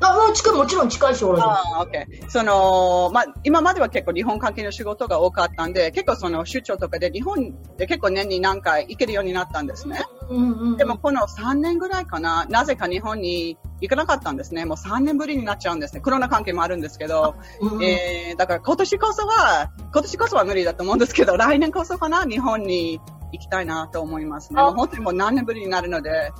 [0.01, 2.29] あ、もう近い、もちろん近い将来でああ、OK。
[2.29, 10.01] その、まあ、今までは結構日本関係の仕事が多かったんで、結構その出張とかで日本で結構年に何回行けるようになったんですね。
[10.29, 14.63] うんうん、でもこの3年ぐらいかな、なぜか日本に行かなかったんですね。
[14.63, 15.99] もう3年ぶりになっちゃうんですね。
[15.99, 23.01] コロナ関係もあるんですけど、うんうんえー、だから今年こそは、今年こそは無理だと思うんですけど、来年こそかな、日本に
[23.33, 24.61] 行きたいなと思いますね。
[24.61, 26.31] あもう本当にもう何年ぶりになるので、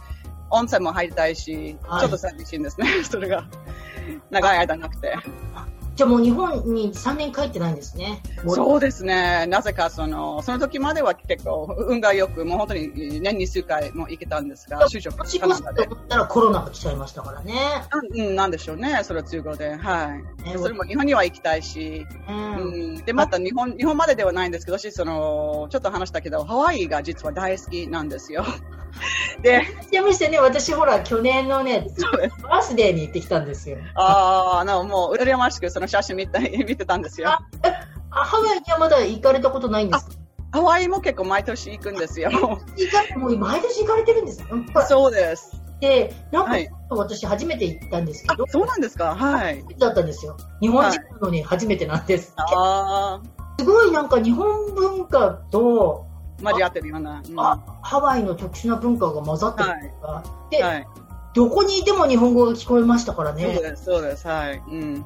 [0.51, 3.45] 温泉も入りたいし、はいちょっと寂しいんですね、 それが。
[4.29, 5.17] 長い間なくて。
[5.95, 8.21] じゃあもう日本に3年帰ってないんですね。
[8.47, 9.45] そうですね。
[9.47, 15.95] なぜかその、その時までは結構運が良く、もう本当に年に数回も行けたんですが、就職仕カナダで事と。
[15.95, 17.53] 思ったらコロナが来ちゃいましたからね。
[18.09, 19.01] うん、なんでしょうね。
[19.03, 19.75] それは都合で。
[19.75, 20.43] はい。
[20.43, 28.43] ねそれも日本には行きたいし、うんうん、で、また日本、日本までではないんですけど、私、その、ちょっと話したけど、ハワイが実は大好きなんですよ。
[29.41, 31.87] で、ちなみにしてね、私ほら、去年のね。
[32.43, 33.77] バースデーに行ってきたんですよ。
[33.95, 37.29] ああ、あの、もう、羨ましくその写真見た見てたんですよ。
[37.29, 37.39] あ
[38.11, 40.11] あハワイにはまだ行かれたことないんですか？
[40.51, 42.29] ハワイも結構毎年行くんですよ。
[42.31, 42.39] 行
[42.91, 44.47] かもう毎年行かれてるんですよ。
[44.87, 45.59] そうです。
[45.79, 49.15] で、なんか、はい私初めて行ったんですけど、、あそうなんですか？
[49.15, 49.65] はい。
[49.79, 50.37] だったんですよ。
[50.61, 52.33] 日本人なのに初めてなんです。
[52.37, 53.19] あ
[53.57, 56.05] すごいなんか日本文化と、
[56.43, 57.23] あ、交わってるような。
[57.27, 60.87] うんあハワイの特殊な文化が混ざってるというか、で、はい。
[61.33, 63.59] どこにいても日本語が聞こえましたからそうね。
[63.59, 64.27] です、そうです。
[64.27, 64.61] はい。
[64.67, 65.05] うん。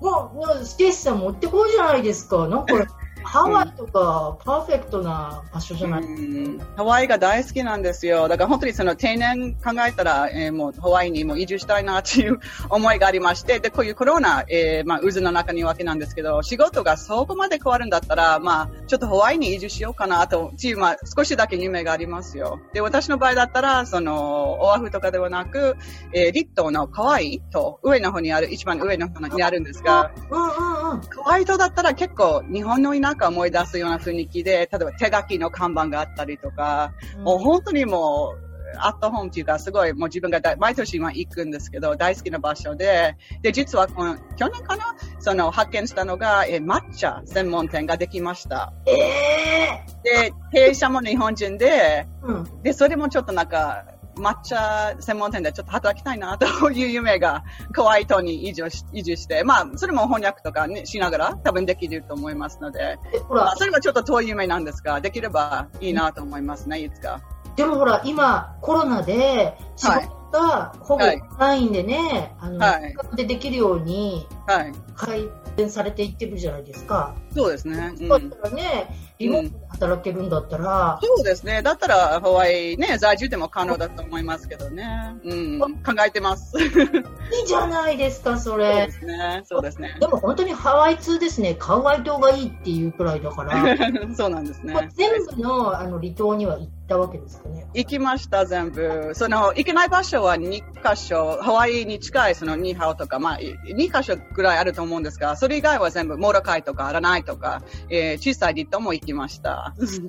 [0.00, 2.48] もう、ステッシさん持ってこいじゃないですか。
[2.48, 2.74] なんか、
[3.24, 8.28] ハワイとかパーフェクトな場所じゃない、うんハワイが大好きなんですよ。
[8.28, 12.38] だから本当にその定年考えたら、えーもうハワイにも移住したいなっていう
[12.70, 22.60] 思いがありまして、で、こういうコロナ、えーまあ渦の中にいるわけなんですけど、仕事がそこまで変わるんだったら、まあ、ちょっとハワイに移住しようかなと、っていう、まあ、少しだけ夢がありますよ。
[22.72, 25.76] で、私の場合だったら、その、オアフとかではなく、
[26.12, 31.00] えー、リットーのカワイと上の方にある、一番上の方にあるんですが、うんうんうん。
[31.00, 48.72] ホワイトだったら結構日本の田舎を思い出すような雰囲気で、例えば手書きの看板があったりとか、もう本当にもう、アットホームっていうか、すごい、もう自分が大毎年今行くんですけど、大好きな場所で、で、実はこの、去年かなその、発見したのが、え、抹茶専門店ができました。
[48.86, 52.62] ええで、経営者も日本人で、うん。
[52.62, 53.84] で、それもちょっとなんか、
[54.18, 67.20] 抹茶専門店でちょっと働きたいなという夢が、クワイトに移住し移住して、まあ、それも翻訳とか、ね、しながら多分できると思いますので、え、ほらまあ、、それはちょっと遠い夢なんですが、できればいいなと思いますね、いつか。
[67.56, 74.72] でもほら、今、コロナで、仕事がほぼインでね、あの、はいでできるようにはい。
[74.96, 77.14] 改善されていってるじゃないですか。
[77.34, 77.92] そうですね。
[78.00, 81.62] うんだったらね、リモートで働けるんだったら、そうですね。
[81.62, 85.16] だったら、ハワイね、在住でも可能だと思いますけどね。
[85.24, 85.60] うん。
[85.60, 86.52] 考えてます。
[86.52, 88.92] そ ういいじゃないですか、それで。
[88.92, 89.42] すね。
[89.44, 89.96] そうですね。
[90.00, 93.76] でも本当にハワイ通ですね、カウアイ島がいいっていうくらいだから、
[94.16, 94.88] そうなんですね。
[94.94, 97.66] 全部のあの離島には行ったわけですかね。
[97.74, 99.12] 行きました、全部。
[99.14, 109.74] その、行けない場所は2カ所、ハワイに近いそのニーハオとか、まあ、2カ所ぐらいあると思うんですが、それ以外は全部、モロカイとか、アラナイとか、えー小さい離島も行きました。
[109.84, 110.08] すご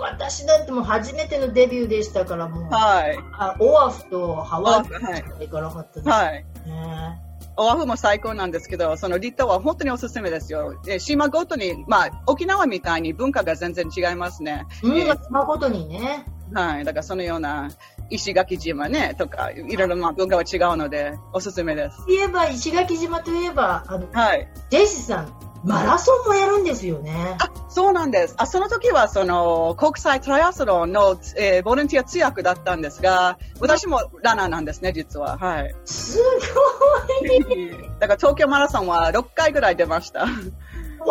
[0.00, 3.18] 私だってもう初めてのデビューでしたから、もう、はい。
[3.38, 6.44] あオアフとハワイはいしか行かなかったですはい。
[6.66, 7.23] ね。
[7.56, 10.80] オアフも最高なんですけど、その離島は本当におすすめですよ。
[10.84, 14.66] で島ごとに、まあ、沖縄みたいに文化が全然違いますね。
[14.82, 16.24] うん、えー島ごとにね。
[16.52, 16.84] はい。
[16.84, 17.70] だからそのような、
[18.10, 22.04] 石垣島ね、とか、いろいろまあ文化は違うので、おすすめです。
[22.06, 24.48] 言えば、石垣島といえば、あの、はい。
[24.70, 27.36] ジェイシーさん、マラソンもやるんですよね。
[27.40, 28.34] あ、そうなんです。
[28.36, 35.38] あ、その時は、その、国際トライアスロンの、えーボランティア通訳だったんですが、私もランナーなんですね、実は。
[35.38, 35.74] はい。
[35.86, 37.70] すごい。
[37.98, 40.20] だから東京マラソンは6回ぐらい出ました。
[40.20, 40.28] わ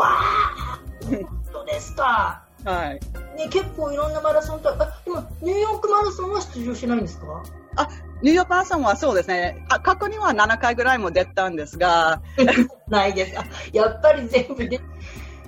[0.06, 2.43] あ本当ですか。
[2.66, 3.00] はい。
[3.38, 7.44] ね、結構いろんなマラソンと、あ、でも、ニューヨークマラソンは出場しないんですか？
[7.76, 7.88] あ、
[8.22, 9.66] ニューヨークマラソンはそうですね。
[9.70, 12.22] あ過去には7回ぐらいも出たんですが、
[12.88, 13.40] ないです。
[13.40, 14.80] あやっぱり全部で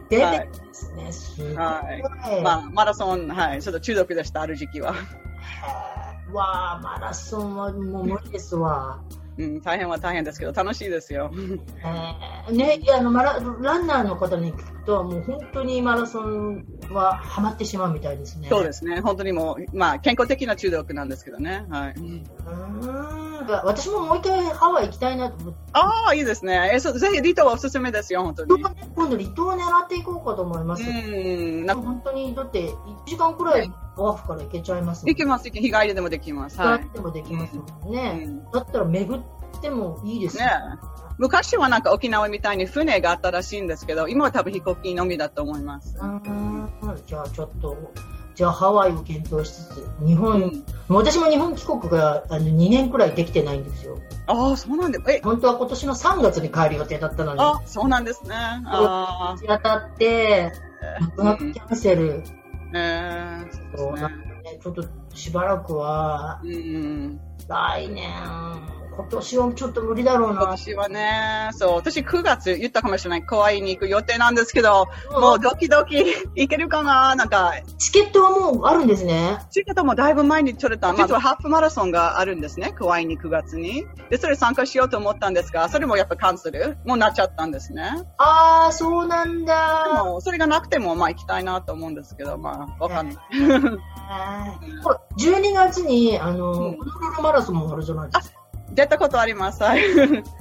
[0.10, 1.12] 出てですね。
[1.12, 1.56] すごい。
[1.56, 1.82] は
[2.38, 4.94] いまあ、マラソン、はい、ちょっと中毒でした、ある時期は。
[6.34, 9.00] わあ、マラソンはもう無理ですわ。
[9.38, 11.30] うん、大変は大変ですけど、楽しいですよ。
[11.34, 18.48] えーね、いやあのマラランナーの方に聞くと、もう本当にマラソンはハマってしまうみたいですね。
[18.50, 19.02] そうですね。
[19.02, 21.66] 本当にもう、まあ、健康的な中毒なんですけどね。
[21.70, 21.94] はい。
[21.94, 23.26] うーん
[23.64, 26.72] 私ももう一回ハワイ行きたいなと思って、ああ、いいですね。
[26.74, 28.64] え、そう、ぜひ、リトはおすすめですよ、本当に。
[28.96, 30.84] 今度離島を狙っていこうかと思います。
[30.84, 36.60] うん、な本当に、だって1時間くらいオアフから行けちゃいますもん行けます、日帰りでもできます。
[36.60, 36.90] はい。
[36.94, 38.26] でもできますもんうね。
[38.26, 40.50] んだったら巡ってもいいですね
[41.18, 45.96] 昔はなんか沖縄みたいに船があったらしいんですけど、今は多分飛行機のみだと思います。
[45.98, 46.70] うーん
[47.06, 47.78] じゃあちょっと、
[48.36, 53.98] じゃあハワイを検討しつつ、日本、うん私も日本帰国があの2年くらいできてないんですよ。
[54.28, 58.36] ああ、そうなんで、え、本当は今年の3月に帰る予定だったのに、あそうなんですね。
[58.36, 60.52] あ当たって、
[61.00, 61.02] あ。
[61.02, 62.06] なくなくキャンセル。
[62.08, 62.34] えー、そ
[63.94, 64.84] うなんかね、ちょっと
[65.16, 67.20] しばらくは、うん。
[67.48, 68.12] 来年、
[68.96, 70.42] 今年はちょっと無理だろうな。
[70.44, 75.98] 今年はね、そう、私9月言ったかもしれない、ハワイに行く予定なんですけど、もうドキドキ
[76.36, 79.38] 行けるかななんか、チケットはもうあるんですね。
[79.52, 80.94] チケットもだいぶ前に取れた。
[80.94, 83.86] 実はハーフマラソンがあるんですね、ハワイに9月に。
[84.10, 87.84] で、それ参加しようと思ったんですが、それもやっぱキャンセルもうなっちゃったんですね。
[88.18, 90.04] ああ、そうなんでだ。
[90.06, 93.16] も、それがなくても、まあ行きたいなと思うんですけど、まあ、わかんない。
[93.16, 98.46] はい ほら12月に、あの、うんホノルルマラソンもあるじゃないですか。
[98.72, 99.64] 出たことあります。
[99.64, 99.84] はい。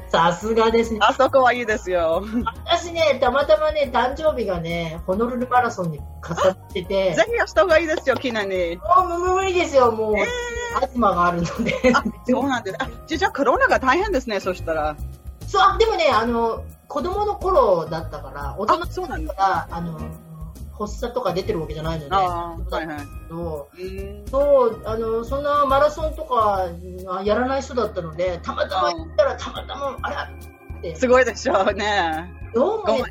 [0.08, 0.98] さすがですね。
[1.02, 2.24] あそこはいいですよ。
[2.66, 8.76] 私ね、たまたまね、誕生日がね、ホノルルマラソンに重なってて、ぜひした方がいいですよ、記念に。
[8.76, 10.14] もう無理ですよ、もう、
[10.82, 11.92] アズマがあるので。
[11.94, 12.76] あ、そうなんです。
[12.80, 14.96] あ、じゃあコロナが大変ですね、そしたら。
[15.46, 19.34] そう、あでもね、あの、子供の頃だったから、大人あ、そうなんだ。
[19.34, 20.00] が、あの、
[20.78, 22.98] 発作とか出てるわけじゃないので、ああ、はいはい。
[23.30, 26.68] そうあの、そんなマラソンとか
[27.08, 30.28] あやらない人だったので、たまたま行ったら、たまたま、あ
[30.82, 30.90] れ？
[30.90, 32.32] って、すごいでしょうね。
[32.54, 33.02] どうもね、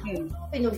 [0.60, 0.72] の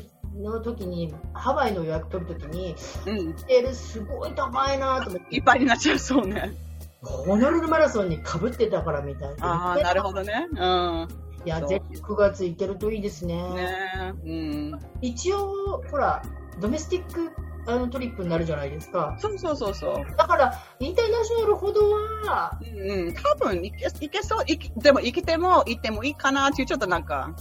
[0.53, 3.19] の時に、ハワイの予約取る時に、うん。
[3.19, 3.33] うん。
[3.33, 6.53] テールすごい高いなと思って、いっぱいになっちゃうそうね。
[7.01, 9.47] ホノルルマラソンにかぶってたからみたいな。
[9.47, 10.47] ああ、なるほどね。
[10.51, 11.07] うん。
[11.45, 13.35] いや、ぜひ9月行けるといいですね。
[13.35, 14.79] ねうん。
[15.01, 16.23] 一応、ほら、
[16.59, 17.31] ドメスティック
[17.67, 19.17] あのトリップになるじゃないですか。
[19.19, 20.15] そうそうそうそう。
[20.17, 21.91] だから、インターナショナルほど
[22.27, 23.13] は、うんうん。
[23.13, 24.43] 多分、いけ、いけそう。
[24.45, 27.35] いきでも、生きても、行ってもいいかなっていう、ちょっとなんか、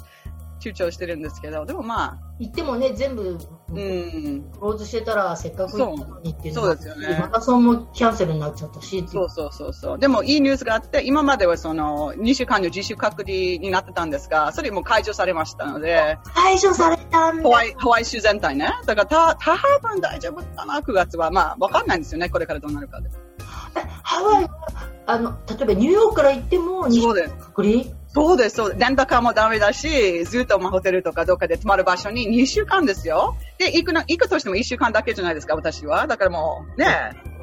[0.73, 4.45] 躊躇してるんですけど、でもまあ、行ってもね、全部、うん。
[4.53, 9.99] クローズしてたら、せっかく行ったのにっていうのそうそうですよねマラソンもキャンセルになっちゃったし、そうそうそうそう。
[9.99, 17.49] でも、いいニュースがあって、今まではその、2週間の自主隔離になってたんですが、それも解除されましたので、解除されたんだハ。
[17.49, 18.69] ワイ、ハワイ州全体ね。
[18.87, 21.31] だから、た、多分大丈夫かな、9月は。
[21.31, 23.11] まあ、わかんないんですよね、これからどうなるかで。
[24.03, 24.51] ハワイは、
[25.07, 27.35] あの、例えばニューヨークから行っても、日そうです。
[27.39, 27.85] 隔離？
[28.15, 28.81] そうです、そうです。
[28.81, 33.37] レンタカーもダメだし、ずっとまあホテルとかどっかで泊まる場所に2週間ですよ。
[33.59, 36.07] で、行くな、行くとしても1週間だけじゃないですか、私は。
[36.07, 36.87] だからもう、ね、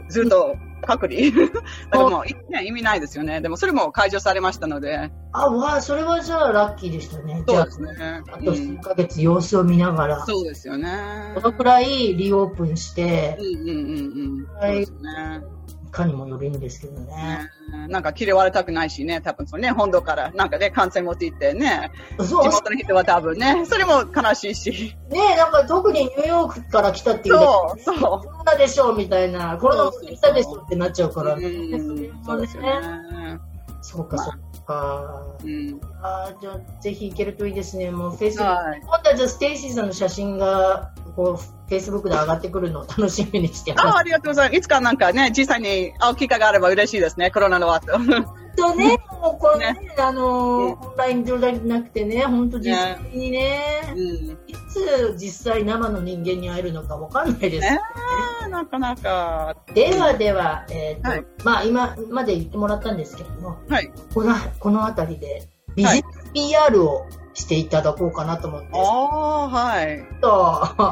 [0.10, 1.32] ずっと隔離。
[1.92, 3.42] だからもう、ね、意味ないですよね。
[3.42, 5.12] でもそれも解除されましたので。
[5.32, 7.44] あ、わあ、それはじゃあラッキーでしたね。
[7.48, 7.92] そうですね。
[8.32, 11.34] あ、あと数うんヶ月様子を見ながら、そうですよね。
[11.36, 14.58] どのくらいリオープンしてう、んうんうんうん。
[14.58, 15.42] はいそうですね。
[15.92, 17.50] かにもよるんですけどね。
[17.72, 24.96] ねなんか嫌われたくないしね、多分そうね、本土からなんかね、感染持って行ってね、そう地元の人は多分ね、それも悲しいし。
[25.10, 28.00] ねなんか特にニューヨークから来たっていうだそう、そう。
[28.00, 33.40] コロナでしょうみたいな、コロナ持ってきたでしょってなっちゃうから、うん、そうですよね。
[33.82, 35.38] そうか、まあそうか。
[35.44, 35.82] うん。
[36.02, 37.92] あーじゃあ、ぜひ行けるといいですね。
[37.92, 38.64] もう、フェイスブック。
[38.64, 38.80] はい。
[38.82, 44.58] 今度はじゃあ、ステイシーさんの写真が、こう、フェイスブックで上がってくるのを楽しみにしてあまありがとうございます。
[44.58, 47.88] いつかなんかね、実際に会う機会があれば嬉しいですね、コロナの後。
[47.88, 47.98] す。
[48.56, 54.00] とね、 もうこれね、あのオンライン上だけなくてね、本当実際にね、うん。
[54.48, 57.60] いつ実際生の人間に会えるのかわかんないです。
[57.60, 57.80] ね
[58.46, 59.56] え、なかなか。
[59.74, 63.92] ではでは、えっ、と、はいまあ今まで言ってもらったんですけども、はい。
[64.14, 68.68] この、このあたりで、ビジネス PR をしていただこうかなと思って。
[68.74, 70.06] ああ、はい。
[70.22, 70.92] と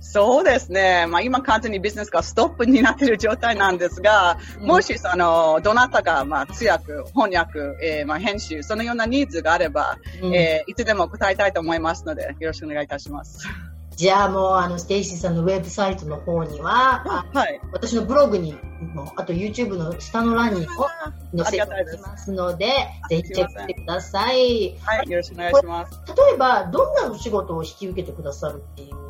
[0.00, 1.06] そうですね。
[1.08, 13.48] まあ今完全にビジネスがストップになっている状態なんですが、うんもしその、どなたがまあ通訳、翻訳、えーまあ編集、そのようなニーズがあれば、うんえーいつでも答えたいと思いますので、よろしくお願いいたします。
[13.96, 17.60] じゃあもう、あの、ステイシーさんのウェブサイトの方には、あはい。
[17.72, 18.52] 私のブログに
[18.94, 20.86] も、あと YouTube の下の欄にも
[21.34, 22.66] 載せておきますので、
[23.08, 24.76] ぜひチェックしてください。
[24.82, 26.02] はい、よろしくお願いします。
[26.08, 29.06] 例えば、どんなお仕事を引き受けてくださるっていう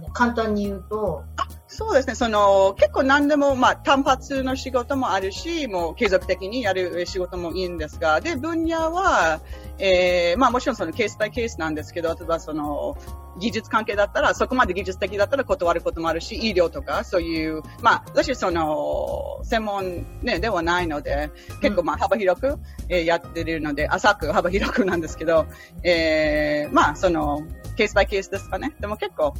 [0.00, 0.08] ね。
[0.12, 1.24] 簡単に言うと、
[1.72, 2.16] そうですね。
[2.16, 9.40] その、結構何でも、まあ、単発の仕事もあるし、もう継続的にやる仕事もいいんですが、で、分野は、
[9.78, 12.98] えー、まあもちろんそのケースバイケースなんですけど、例えばその、
[13.38, 21.30] 技術関係だったら、そこまで技術的だったら断ることもあるし、医療とか、そういう、まあ、私その、専門ね、ではないので、
[21.62, 22.58] 結構まあ幅広く、
[22.88, 25.46] えやってるので、浅く幅広くなんですけど、
[25.84, 27.42] えー、まあ、その、
[27.76, 28.74] ケースバイケースですかね。
[28.80, 29.34] でも結構、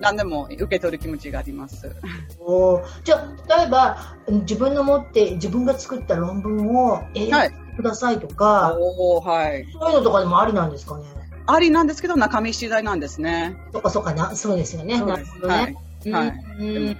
[0.00, 1.94] 何でも受け取る気持ちがあります。
[2.40, 7.36] おーじゃあ、例えば、うん自分の持って、自分が作った論文を英語
[7.76, 9.66] くださいとか、おー、はい。
[9.72, 11.04] そういうのとかでもありなんですかね？
[11.46, 13.56] ありなんですけど、中身次第なんですね。
[13.72, 15.00] そっかそっかな、そうですよね。
[15.00, 15.54] なるほどね。
[15.54, 16.30] はい。
[16.58, 16.96] うんはい。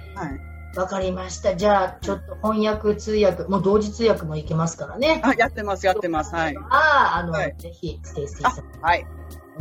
[0.77, 1.55] わかりました。
[1.55, 5.21] じゃあ、ちょっと翻訳、通訳、もう同時通訳もいけますからね。
[5.23, 6.35] あ、やってます、やってます。
[6.35, 6.57] はい。
[6.57, 9.07] ああ、あの、はいぜひ、ステイシーさん、はい。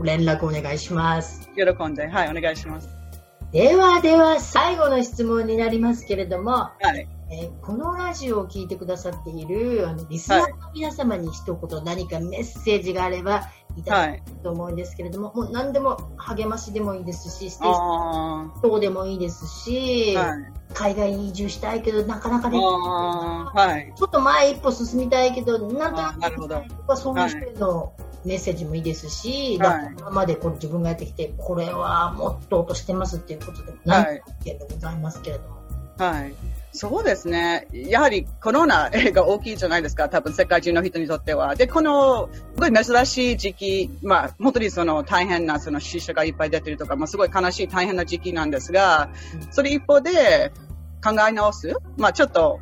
[0.03, 1.49] 連絡お願いします。
[1.55, 2.09] 喜んで。
[2.09, 2.89] はい、お願いします。
[3.55, 7.09] ではでは、最後の質問になりますけれども、はい。
[7.31, 20.19] えーこのラジオを聞いてくださっているあのリスナーの皆様に一言何かメッセージがあればいただきたいと思うんですけれども、もう何でも励ましでもいいですし、ステイスあトでもいいですし、ー。
[20.19, 20.53] はい。
[20.75, 23.57] 海外に移住したいけどなかなかできない。
[23.57, 23.93] はい。
[23.95, 27.93] ちょっと前一歩進みたいけど、なんとなくそういう人への
[28.25, 34.21] メッセージもいいですし、はい今までこう自分がやってきて、これはもっと落としてますっていうことで、は何い。
[34.45, 35.57] 件でございますけれども。
[35.99, 36.35] はい。
[36.77, 37.69] そうですね。
[37.73, 40.09] やはりコロナが大きいじゃないですか。
[40.09, 41.55] 多分世界中の人にとっては。
[41.55, 49.09] で、この、すごい珍しい時期、まあ、本当にその大変なその死者がいっぱい出てるとか、まあ、すごい悲しい大変な時期なんですが、
[49.53, 50.53] それ一方で
[51.03, 51.77] 考え直す。
[51.97, 52.59] まあ、ちょっと、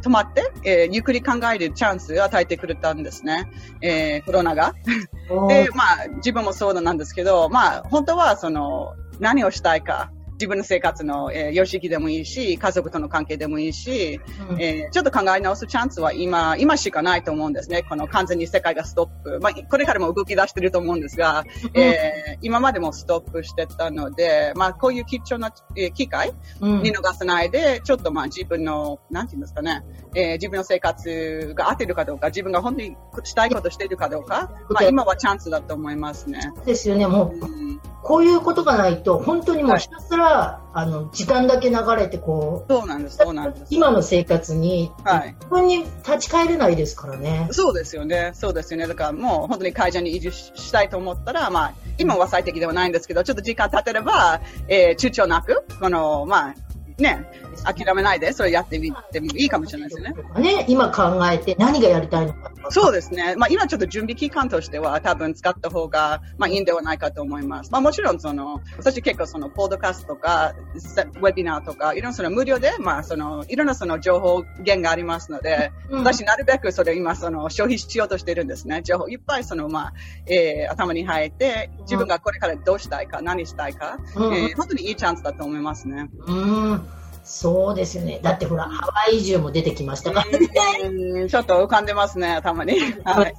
[0.00, 3.50] 止まって、えーゆっくり考えるチャンスを与えてくれたんですね。
[3.80, 4.74] えーコロナが。
[5.48, 10.10] で、まあ、自分もそうなんですけど、まあ、本当は、その、何をしたいか。
[10.40, 14.18] 自分の生活の、えー、様式でもいいし、家族との関係でもいいし、
[14.50, 14.60] うん。
[14.60, 17.82] えーちょっと考え直すチャンスは今、今しかないと思うんですね。
[17.82, 19.38] この完全に世界がストップ。
[19.40, 26.82] まあ、これからも動き出してると思うんですが、えー今までもストップしてたので、まあ、こういう貴重な、えー機会うん。
[26.82, 29.84] 見逃さないで、ちょっとまあ自分の、なんていうんですかね、
[30.14, 36.40] えー自分の生活が合ってるかどうか、自分が本当にしたいことしているかどうか、まあ今はチャンスだと思いますね。
[36.64, 43.74] ですよね、もう、うん、こういうことがないと、本当にもうはいひたすら、あの、時間だけ流れて、こそうなんです、そうなんでう、す。
[43.74, 45.34] 今の生活に、はい。
[45.34, 47.48] 自分に立ち返れないですからね。
[47.50, 48.32] そうですよね。
[48.34, 48.86] そうですよね。
[48.86, 56.54] だからもう本当に会社に移住ししたいと思ったら、まあ、今は最適ではないんですけど、ちょっと時間経てれば、えー、躊躇なく、この、まあ、
[57.02, 57.26] ね、
[57.64, 60.14] 諦めないで、それやってみてもいいかもしれないですね。
[60.38, 62.52] ね、今考えて何がやりたいのか。
[62.70, 63.34] そうですね。
[63.36, 67.70] まあ今ちょっと準備期間としては多分使った方が、まあいいんではないかと思います。
[67.70, 78.82] まあもちろんその、私結構その、ポッドキャストとか、セウェビナーとか、いろんなその無料で、まあその、いろんなその情報源がありますので、うん私なるべくそれを今その、消費しようとしてるんですね。
[78.82, 79.92] 情報いっぱいその、まあ、
[80.26, 86.08] えー、頭に入って、自分がこれからどうしたいか、何したいか、うんえー、本当にいいチャンスだと思いますね。
[86.26, 86.88] うん、
[87.30, 88.18] そうですよね。
[88.22, 90.48] だってほら、ハワイ移住も出てきましたからね。
[90.82, 92.72] うんちょっと浮かんでますね、頭に。
[93.04, 93.34] はい。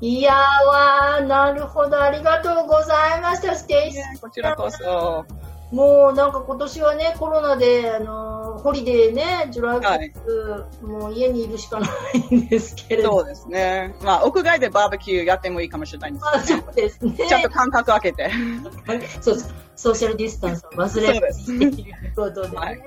[0.00, 4.20] いやーわー、なるほど、ありがとうございました、ステイシー。
[4.20, 5.26] こちらこそ。
[5.72, 11.88] もうなんか今年はね、コロナで、あのホリデーね、 July Fourth もう家にいるしかな
[12.30, 13.20] いんですけれど。
[13.20, 13.94] そうですね。
[14.02, 16.66] まあ、屋外でバーベキューやってもいいかもしれないんですけどね。
[16.70, 17.26] うですね。
[17.28, 18.30] ちゃんと間隔空けて。
[19.20, 22.56] そうそうソーシャルディスタンスを忘れないということでね。
[22.56, 22.82] はい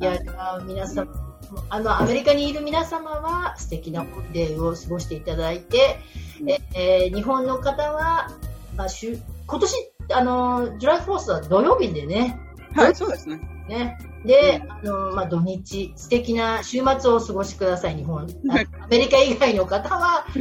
[0.00, 0.18] い、や、
[0.64, 1.08] 皆さん、
[1.68, 5.98] あの、アメリカにいる皆様は素敵なホリデーを過ごしていただいて、
[6.46, 8.30] ええー日本の方は、
[8.76, 12.40] まあ、週今年、あの、 July Fourth は土曜日でね、
[12.74, 13.38] はい、そうですね。
[13.68, 13.98] ね。
[14.24, 18.22] で、あの、まあ、土日、素敵な週末をお過ごしください、日本。
[18.50, 20.40] あアメリカ以外の方は、 週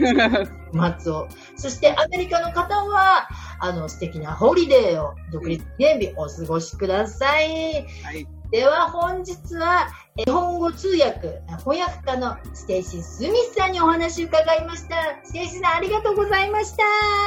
[0.99, 1.27] 末を。
[1.55, 3.27] そして、アメリカの方は、
[3.59, 7.85] あの、素敵なホリデーを、独立記念日お過ごしください。
[8.03, 8.27] はい。
[8.51, 14.95] では本日は日本語通訳、翻訳家のステイシー・スミスさんにお話を伺いました。
[15.23, 16.83] ステイシーさんありがとうございました。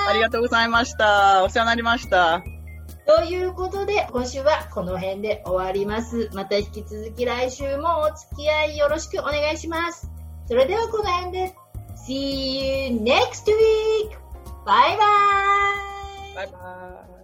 [0.09, 1.43] ありがとうございました。
[1.43, 2.56] お世話になりました。
[3.07, 6.29] ということで、今週はこの辺で終わります。
[6.35, 10.11] また引き続き来週もお付き合いよろしくお願いします。
[10.49, 11.55] それではこの辺で、
[12.07, 14.27] See you next week!
[14.67, 15.05] バイバ
[16.33, 17.16] イバイバイ